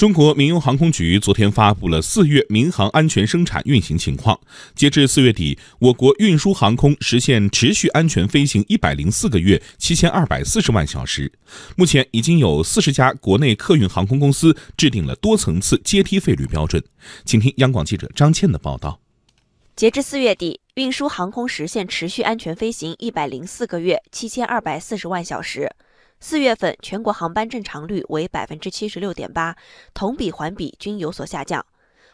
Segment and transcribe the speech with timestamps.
[0.00, 4.40] 中国民用航空局昨天发布了四月民航安全生产运行情况。
[4.74, 11.30] 截至四月底，我国运输航空实现持续安全飞行一百零四个月，七千二百四十万小时。
[11.76, 16.82] 目前已经有四十家国内客运航空公司制定了多层次阶梯费率标准。
[17.26, 18.98] 请听央广记者张倩的报道。
[19.76, 25.70] 截至四月底，运输航空实现持续安全飞行一百零四个月，七千二百四十万小时。
[26.22, 29.56] 四月份全国航班正常率为百分之七十六点八，
[29.94, 31.64] 同比环比均有所下降。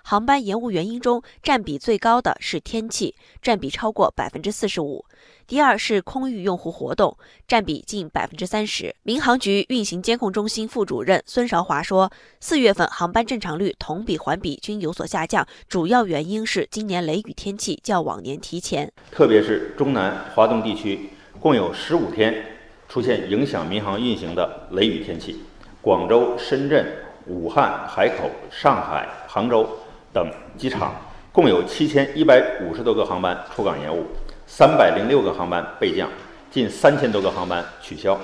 [0.05, 5.05] 航班延误原因中，占比最高的是天气，占比超过百分之四十五；
[5.49, 7.19] 第二是空域用户活动，
[7.49, 8.95] 占比近百分之三十。
[9.03, 21.11] 民航局运行监控中心副主任孙韶华说，四月份航班正常率同比环比均有所下降，主要原因是今年雷雨天气较往年提前，特别是中南、华东地区，
[21.41, 22.56] 共有十五天。
[22.89, 25.41] 出现影响民航运行的雷雨天气，
[25.83, 26.87] 广州、深圳、
[27.27, 29.69] 武汉、海口、上海、杭州
[30.13, 30.95] 等机场
[31.33, 34.07] 共有七千一百五十多个航班出港延误，
[34.47, 36.09] 三百零六个航班备降，
[36.51, 38.19] 近三千多个航班取消。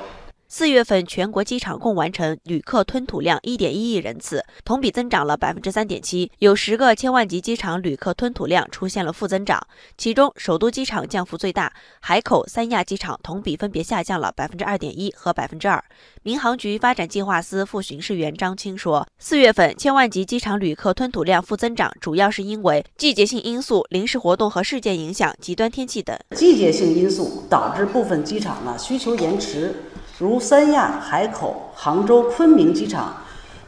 [0.55, 6.31] 四月份全国机场共完成旅客吞吐量一点一亿人次，同比增长了百分之三点七。
[6.41, 15.83] 有十个千万级机场旅客吞吐量出现了负增长，其中首都机场降幅最大，海口、三亚机场同比分别下降了百分之二点一和百分之二。
[16.23, 26.14] 民航局发展计划司副巡视员张青说，四月份千万级机场旅客吞吐量负增长，主要是因为季节性因素、临时活动和事件影响、极端天气等。
[26.36, 29.75] 季节性因素导致部分机场呢需求延迟。
[30.18, 33.16] 如三亚、海口、杭州、昆明机场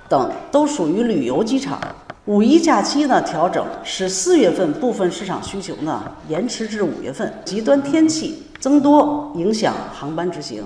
[0.09, 1.81] 等都属于旅游机场。
[2.27, 7.33] 五一假期呢调整，使四月份部分市场需求呢延迟至五月份。
[7.45, 10.65] 极端天气增多，影响航班执行。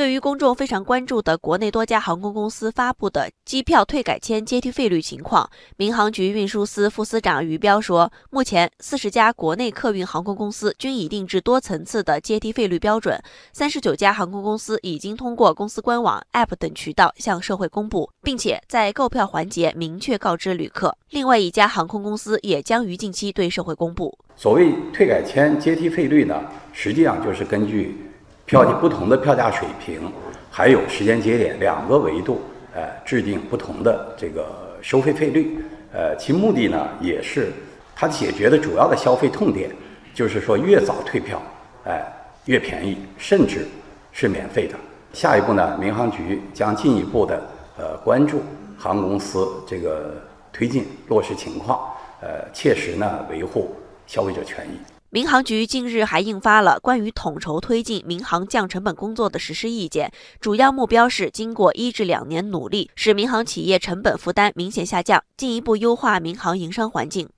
[0.00, 20.96] 对于公众非常关注的国内多家航空公司发布的机票退改签阶梯费率情况，民航局运输司副司长于彪说，目前四十家国内客运航空公司均已定制多层次的阶梯费率标准，三十九家航空公司已经通过公司官网、App 等渠道向社会公布，并且在购票环节明确告知旅客。
[21.10, 24.18] 另外一家航空公司也将于近期对社会公布。
[24.34, 26.42] 所谓退改签阶梯费率呢，
[26.72, 28.06] 实际上就是根据。
[28.50, 30.12] 票价不同的票价水平，
[30.50, 32.40] 还有时间节点两个维度，
[32.74, 34.44] 呃，制定不同的这个
[34.82, 35.56] 收费费率，
[35.92, 37.52] 呃，其目的呢也是
[37.94, 39.70] 它解决的主要的消费痛点，
[40.12, 41.40] 就是说越早退票，
[41.84, 42.04] 哎，
[42.46, 43.68] 越便宜，甚至
[44.10, 44.74] 是免费的。
[45.12, 47.40] 下一步呢，民航局将进一步的
[47.78, 48.42] 呃关注
[48.76, 50.20] 航空公司这个
[50.52, 51.78] 推进落实情况，
[52.20, 53.76] 呃，切实呢维护
[54.08, 54.99] 消费者权益。
[55.12, 67.28] 民航局近日还印发了关于统筹推进民航降成本工作的实施意见，主要目标是经过一至两年努力，使民航企业成本负担明显下降，进一步优化民航营商环境。